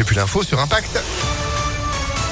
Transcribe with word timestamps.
Et 0.00 0.04
puis 0.04 0.16
l'info 0.16 0.42
sur 0.42 0.58
Impact 0.58 0.98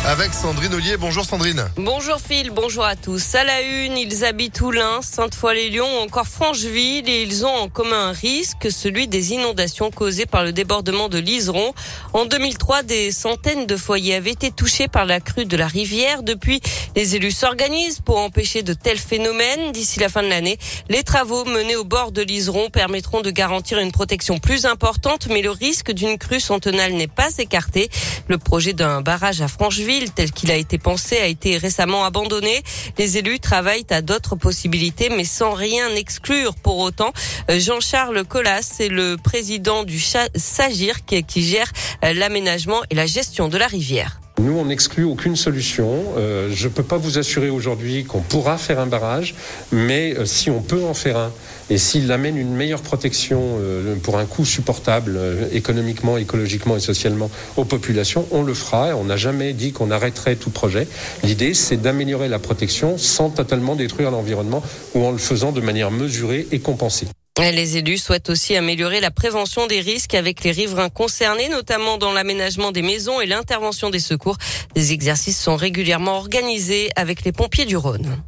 avec 0.09 0.33
Sandrine 0.33 0.73
Ollier. 0.73 0.97
Bonjour 0.97 1.23
Sandrine. 1.23 1.69
Bonjour 1.77 2.19
Phil, 2.19 2.51
bonjour 2.51 2.83
à 2.83 2.97
tous. 2.97 3.35
À 3.35 3.45
la 3.45 3.61
une, 3.61 3.99
ils 3.99 4.25
habitent 4.25 4.59
Oulin, 4.63 5.03
Sainte-Foy-les-Lyons 5.03 5.99
ou 5.99 6.03
encore 6.03 6.27
Francheville 6.27 7.07
et 7.07 7.23
ils 7.25 7.45
ont 7.45 7.55
en 7.55 7.69
commun 7.69 8.09
un 8.09 8.13
risque, 8.13 8.73
celui 8.73 9.07
des 9.07 9.33
inondations 9.33 9.91
causées 9.91 10.25
par 10.25 10.45
le 10.45 10.53
débordement 10.53 11.11
de 11.11 11.19
l'Iseron. 11.19 11.75
En 12.15 12.25
2003, 12.25 12.85
des 12.85 13.13
centaines 13.13 13.67
de 13.67 13.77
foyers 13.77 14.15
avaient 14.15 14.31
été 14.31 14.51
touchés 14.51 14.89
par 14.89 15.05
la 15.05 15.21
crue 15.21 15.45
de 15.45 15.57
la 15.59 15.67
rivière. 15.67 16.23
Depuis, 16.23 16.63
les 16.97 17.15
élus 17.15 17.33
s'organisent 17.33 18.01
pour 18.01 18.17
empêcher 18.17 18.63
de 18.63 18.73
tels 18.73 18.97
phénomènes. 18.99 19.73
D'ici 19.73 20.01
la 20.01 20.09
fin 20.09 20.23
de 20.23 20.29
l'année, 20.29 20.59
les 20.89 21.03
travaux 21.03 21.45
menés 21.45 21.77
au 21.77 21.85
bord 21.85 22.13
de 22.13 22.23
l'Iseron 22.23 22.71
permettront 22.71 23.21
de 23.21 23.31
garantir 23.31 23.79
une 23.79 23.93
protection 23.93 24.39
plus 24.39 24.65
importante, 24.65 25.29
mais 25.29 25.43
le 25.43 25.51
risque 25.51 25.93
d'une 25.93 26.17
crue 26.17 26.41
centenale 26.41 26.95
n'est 26.95 27.09
pas 27.09 27.29
écarté. 27.37 27.91
Le 28.27 28.39
projet 28.39 28.73
d'un 28.73 29.03
barrage 29.03 29.43
à 29.43 29.49
Francheville 29.49 29.98
tel 30.07 30.33
qu'il 30.33 30.51
a 30.51 30.57
été 30.57 30.79
pensé 30.79 31.19
a 31.19 31.27
été 31.27 31.57
récemment 31.59 32.05
abandonné. 32.05 32.63
Les 32.99 33.19
élus 33.19 33.41
travaillent 33.41 33.87
à 33.91 34.03
d'autres 34.03 34.37
possibilités, 34.37 35.09
mais 35.09 35.25
sans 35.25 35.53
rien 35.53 35.89
exclure 35.95 36.55
pour 36.55 36.79
autant. 36.79 37.13
Euh, 37.51 37.59
Jean-Charles 37.59 38.25
Collas 38.25 38.77
est 38.81 38.89
le 38.89 39.17
président 39.17 39.85
du 39.85 40.01
SAGIR 40.01 41.05
qui 41.05 41.43
gère 41.43 41.71
euh, 42.05 42.13
l'aménagement 42.13 42.81
et 42.91 42.95
la 42.95 43.07
gestion 43.07 43.49
de 43.49 43.59
la 43.59 43.67
rivière. 43.67 44.21
Nous, 44.41 44.57
on 44.57 44.67
n'exclut 44.67 45.03
aucune 45.03 45.35
solution. 45.35 45.89
Euh, 46.17 46.49
je 46.53 46.69
ne 46.69 46.73
peux 46.73 46.85
pas 46.85 46.97
vous 46.97 47.19
assurer 47.19 47.51
aujourd'hui 47.51 48.05
qu'on 48.05 48.21
pourra 48.21 48.57
faire 48.57 48.79
un 48.79 48.87
barrage, 48.87 49.35
mais 49.73 50.15
euh, 50.17 50.27
si 50.27 50.49
on 50.49 50.61
peut 50.61 50.85
en 50.85 50.95
faire 50.95 51.17
un, 51.17 51.33
et 51.71 51.77
s'il 51.77 52.11
amène 52.13 52.37
une 52.37 52.55
meilleure 52.55 52.83
protection 52.83 53.41
euh, 53.59 53.97
pour 53.97 54.17
un 54.17 54.27
coût 54.27 54.45
supportable 54.45 55.19
économiquement, 55.53 56.19
écologiquement 56.19 56.77
et 56.77 56.81
socialement 56.81 57.31
aux 57.57 57.65
populations, 57.65 58.27
on 58.31 58.45
le 58.45 58.55
fera. 58.55 58.95
On 58.95 59.05
n'a 59.05 59.17
jamais 59.17 59.53
dit 59.55 59.73
qu'on 59.73 59.91
arrêterait 59.91 60.37
tout 60.37 60.51
projet. 60.51 60.87
L'idée, 61.25 61.53
c'est 61.53 61.77
d'améliorer 61.77 62.29
la 62.29 62.39
protection 62.39 62.97
sans 62.97 63.31
totalement 63.31 63.75
détruire 63.75 64.13
l'environnement 64.13 64.63
ou 64.95 65.05
en 65.05 65.11
le 65.11 65.19
faisant 65.19 65.51
de 65.51 65.61
manière 65.61 65.91
mesurée 65.91 66.47
et 66.53 66.61
compensée. 66.61 67.09
Les 67.39 67.77
élus 67.77 67.99
souhaitent 67.99 68.31
aussi 68.31 68.57
améliorer 68.57 69.01
la 69.01 69.13
prévention 69.13 69.69
des 69.69 69.81
risques 69.81 70.15
avec 70.15 70.43
les 70.43 70.51
riverains 70.51 70.89
concernés, 70.89 71.49
notamment 71.49 71.97
dans 71.97 72.13
l'aménagement 72.13 72.73
des 72.73 72.83
maisons 72.83 73.21
et 73.21 73.27
l'intervention 73.27 73.91
des 73.91 74.01
secours. 74.01 74.37
Des 74.75 74.93
exercices 74.93 75.41
sont 75.41 75.55
régulièrement 75.55 76.17
organisés 76.17 76.91
avec 76.97 77.25
les 77.25 77.31
pompiers 77.31 77.65
du 77.65 77.77
Rhône. 77.77 78.21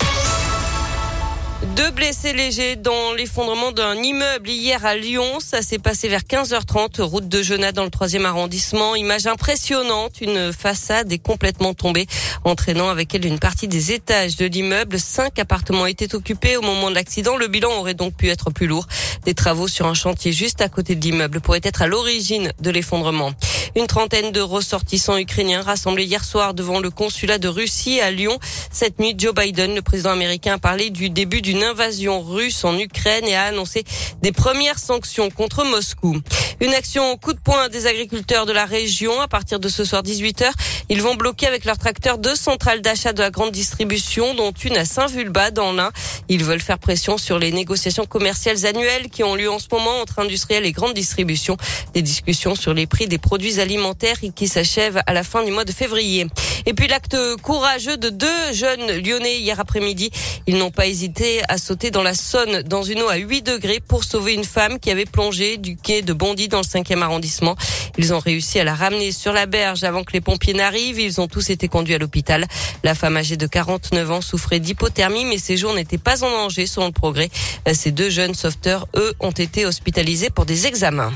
Deux 1.80 1.92
blessés 1.92 2.34
légers 2.34 2.76
dans 2.76 3.14
l'effondrement 3.14 3.72
d'un 3.72 3.94
immeuble 3.94 4.50
hier 4.50 4.84
à 4.84 4.96
Lyon. 4.96 5.40
Ça 5.40 5.62
s'est 5.62 5.78
passé 5.78 6.08
vers 6.08 6.20
15h30, 6.20 7.00
route 7.00 7.26
de 7.26 7.42
Genat 7.42 7.72
dans 7.72 7.84
le 7.84 7.90
troisième 7.90 8.26
arrondissement. 8.26 8.96
Image 8.96 9.26
impressionnante, 9.26 10.20
une 10.20 10.52
façade 10.52 11.10
est 11.10 11.18
complètement 11.18 11.72
tombée, 11.72 12.06
entraînant 12.44 12.90
avec 12.90 13.14
elle 13.14 13.24
une 13.24 13.38
partie 13.38 13.66
des 13.66 13.92
étages 13.92 14.36
de 14.36 14.44
l'immeuble. 14.44 15.00
Cinq 15.00 15.38
appartements 15.38 15.86
étaient 15.86 16.14
occupés 16.14 16.58
au 16.58 16.60
moment 16.60 16.90
de 16.90 16.96
l'accident. 16.96 17.38
Le 17.38 17.48
bilan 17.48 17.70
aurait 17.78 17.94
donc 17.94 18.14
pu 18.14 18.28
être 18.28 18.50
plus 18.50 18.66
lourd. 18.66 18.86
Des 19.24 19.32
travaux 19.32 19.66
sur 19.66 19.86
un 19.86 19.94
chantier 19.94 20.32
juste 20.32 20.60
à 20.60 20.68
côté 20.68 20.96
de 20.96 21.00
l'immeuble 21.00 21.40
pourraient 21.40 21.60
être 21.62 21.80
à 21.80 21.86
l'origine 21.86 22.52
de 22.60 22.70
l'effondrement. 22.70 23.32
Une 23.76 23.86
trentaine 23.86 24.32
de 24.32 24.40
ressortissants 24.40 25.16
ukrainiens 25.16 25.62
rassemblés 25.62 26.04
hier 26.04 26.24
soir 26.24 26.54
devant 26.54 26.80
le 26.80 26.90
consulat 26.90 27.38
de 27.38 27.46
Russie 27.46 28.00
à 28.00 28.10
Lyon. 28.10 28.38
Cette 28.72 28.98
nuit, 28.98 29.14
Joe 29.16 29.32
Biden, 29.34 29.74
le 29.74 29.82
président 29.82 30.10
américain, 30.10 30.54
a 30.54 30.58
parlé 30.58 30.90
du 30.90 31.08
début 31.08 31.40
d'une 31.40 31.62
invasion 31.62 32.20
russe 32.20 32.64
en 32.64 32.76
Ukraine 32.78 33.24
et 33.26 33.36
a 33.36 33.44
annoncé 33.44 33.84
des 34.22 34.32
premières 34.32 34.78
sanctions 34.78 35.30
contre 35.30 35.64
Moscou. 35.64 36.20
Une 36.60 36.74
action 36.74 37.16
coup 37.16 37.32
de 37.32 37.38
poing 37.38 37.68
des 37.68 37.86
agriculteurs 37.86 38.44
de 38.44 38.52
la 38.52 38.66
région. 38.66 39.20
À 39.20 39.28
partir 39.28 39.60
de 39.60 39.68
ce 39.68 39.84
soir 39.84 40.02
18h, 40.02 40.50
ils 40.88 41.00
vont 41.00 41.14
bloquer 41.14 41.46
avec 41.46 41.64
leurs 41.64 41.78
tracteurs 41.78 42.18
deux 42.18 42.34
centrales 42.34 42.82
d'achat 42.82 43.12
de 43.12 43.20
la 43.20 43.30
grande 43.30 43.52
distribution, 43.52 44.34
dont 44.34 44.50
une 44.52 44.76
à 44.76 44.84
Saint-Vulbas 44.84 45.52
dans 45.52 45.72
l'Ain. 45.72 45.90
Ils 46.28 46.44
veulent 46.44 46.60
faire 46.60 46.78
pression 46.78 47.18
sur 47.18 47.38
les 47.38 47.52
négociations 47.52 48.04
commerciales 48.04 48.66
annuelles 48.66 49.08
qui 49.10 49.22
ont 49.22 49.36
lieu 49.36 49.50
en 49.50 49.58
ce 49.58 49.68
moment 49.70 50.00
entre 50.00 50.18
industriels 50.18 50.66
et 50.66 50.72
grandes 50.72 50.94
distributions. 50.94 51.56
Des 51.94 52.02
discussions 52.02 52.54
sur 52.54 52.74
les 52.74 52.86
prix 52.86 53.06
des 53.06 53.18
produits 53.18 53.59
alimentaire 53.60 54.16
qui 54.34 54.48
s'achève 54.48 55.00
à 55.06 55.12
la 55.12 55.22
fin 55.22 55.44
du 55.44 55.52
mois 55.52 55.64
de 55.64 55.72
février. 55.72 56.26
Et 56.66 56.74
puis 56.74 56.88
l'acte 56.88 57.16
courageux 57.42 57.96
de 57.96 58.10
deux 58.10 58.52
jeunes 58.52 58.90
lyonnais 59.02 59.38
hier 59.38 59.58
après-midi. 59.60 60.10
Ils 60.46 60.56
n'ont 60.56 60.70
pas 60.70 60.86
hésité 60.86 61.42
à 61.48 61.58
sauter 61.58 61.90
dans 61.90 62.02
la 62.02 62.14
Saône 62.14 62.62
dans 62.62 62.82
une 62.82 63.02
eau 63.02 63.08
à 63.08 63.16
8 63.16 63.42
degrés 63.42 63.80
pour 63.80 64.04
sauver 64.04 64.34
une 64.34 64.44
femme 64.44 64.78
qui 64.78 64.90
avait 64.90 65.04
plongé 65.04 65.56
du 65.56 65.76
quai 65.76 66.02
de 66.02 66.12
Bondy 66.12 66.48
dans 66.48 66.58
le 66.58 66.64
5e 66.64 67.02
arrondissement. 67.02 67.56
Ils 67.98 68.12
ont 68.12 68.18
réussi 68.18 68.58
à 68.58 68.64
la 68.64 68.74
ramener 68.74 69.12
sur 69.12 69.32
la 69.32 69.46
berge 69.46 69.84
avant 69.84 70.04
que 70.04 70.12
les 70.12 70.20
pompiers 70.20 70.54
n'arrivent. 70.54 70.98
Ils 71.00 71.20
ont 71.20 71.28
tous 71.28 71.50
été 71.50 71.68
conduits 71.68 71.94
à 71.94 71.98
l'hôpital. 71.98 72.46
La 72.82 72.94
femme 72.94 73.16
âgée 73.16 73.36
de 73.36 73.46
49 73.46 74.10
ans 74.10 74.20
souffrait 74.20 74.60
d'hypothermie, 74.60 75.24
mais 75.24 75.38
ses 75.38 75.56
jours 75.56 75.74
n'étaient 75.74 75.98
pas 75.98 76.24
en 76.24 76.30
danger 76.30 76.66
selon 76.66 76.86
le 76.86 76.92
progrès. 76.92 77.30
Ces 77.72 77.90
deux 77.90 78.10
jeunes 78.10 78.34
sauveteurs, 78.34 78.86
eux, 78.96 79.14
ont 79.20 79.30
été 79.30 79.66
hospitalisés 79.66 80.30
pour 80.30 80.46
des 80.46 80.66
examens. 80.66 81.12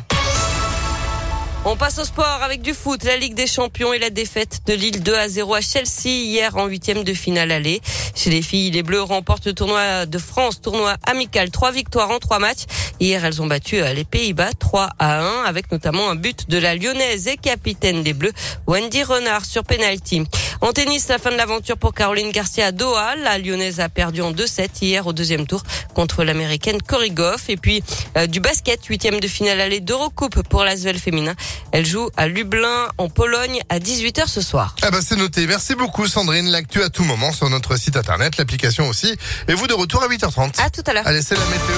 On 1.67 1.77
passe 1.77 1.99
au 1.99 2.05
sport 2.05 2.43
avec 2.43 2.61
du 2.61 2.75
foot, 2.75 3.05
la 3.05 3.17
Ligue 3.17 3.33
des 3.33 3.47
Champions 3.47 3.95
et 3.95 3.99
la 3.99 4.11
défaite 4.11 4.61
de 4.67 4.75
Lille 4.75 5.03
2 5.03 5.15
à 5.15 5.29
0 5.31 5.55
à 5.55 5.61
Chelsea 5.63 6.11
hier 6.11 6.55
en 6.59 6.67
huitième 6.67 7.05
de 7.05 7.15
finale 7.15 7.51
aller. 7.51 7.81
Chez 8.15 8.29
les 8.29 8.43
filles, 8.43 8.71
les 8.71 8.83
Bleus 8.83 9.01
remportent 9.01 9.47
le 9.47 9.55
tournoi 9.55 10.05
de 10.05 10.19
France, 10.19 10.61
tournoi 10.61 10.97
amical, 11.07 11.51
trois 11.51 11.73
victoires 11.73 12.11
en 12.11 12.19
trois 12.19 12.39
matchs. 12.39 12.65
Hier, 13.01 13.25
elles 13.25 13.41
ont 13.41 13.47
battu 13.47 13.81
euh, 13.81 13.95
les 13.95 14.05
Pays-Bas 14.05 14.53
3 14.59 14.91
à 14.99 15.23
1 15.23 15.45
avec 15.45 15.73
notamment 15.73 16.11
un 16.11 16.17
but 16.17 16.51
de 16.51 16.59
la 16.59 16.75
lyonnaise 16.75 17.29
et 17.29 17.39
capitaine 17.39 18.03
des 18.03 18.13
Bleus, 18.13 18.35
Wendy 18.67 19.03
Renard 19.03 19.47
sur 19.47 19.65
penalty. 19.65 20.23
En 20.65 20.73
tennis, 20.73 21.09
la 21.09 21.19
fin 21.19 21.31
de 21.31 21.37
l'aventure 21.37 21.77
pour 21.77 21.93
Caroline 21.93 22.31
Garcia 22.31 22.69
à 22.69 22.73
Doha. 22.73 23.17
La 23.17 23.37
lyonnaise 23.37 23.81
a 23.81 23.91
perdu 23.91 24.23
en 24.23 24.33
2-7 24.33 24.69
hier 24.81 25.07
au 25.07 25.13
deuxième 25.13 25.47
tour 25.47 25.63
contre 25.93 26.25
l'américaine 26.25 26.81
Cory 26.81 27.11
Goff. 27.11 27.51
Et 27.51 27.59
puis 27.59 27.85
euh, 28.17 28.27
du 28.27 28.41
basket, 28.41 28.83
huitième 28.87 29.21
de 29.21 29.29
finale 29.29 29.61
aller 29.61 29.81
d'Eurocoupe 29.81 30.43
pour 30.49 30.65
l'Asvel 30.65 30.99
féminin. 30.99 31.35
Elle 31.71 31.85
joue 31.85 32.09
à 32.17 32.29
Lublin 32.29 32.89
en 32.97 33.11
Pologne 33.11 33.61
à 33.69 33.79
18h 33.79 34.27
ce 34.27 34.41
soir. 34.41 34.75
Ah 34.81 34.91
bah 34.91 35.01
c'est 35.03 35.17
noté. 35.17 35.47
Merci 35.47 35.75
beaucoup 35.75 36.09
Sandrine. 36.09 36.47
L'actu 36.47 36.83
à 36.83 36.89
tout 36.89 37.05
moment 37.05 37.35
sur 37.35 37.51
notre 37.51 37.77
site 37.77 37.99
internet, 37.99 38.39
l'application 38.39 38.89
aussi. 38.89 39.15
Et 39.49 39.53
vous 39.53 39.67
de 39.67 39.75
retour 39.75 40.03
à 40.03 40.09
8h30. 40.09 40.63
À 40.63 40.71
tout 40.71 40.83
à 40.87 40.95
l'heure. 40.95 41.07
Allez, 41.07 41.21
c'est 41.21 41.35
la 41.35 41.45
météo. 41.45 41.77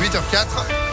8h04. 0.00 0.87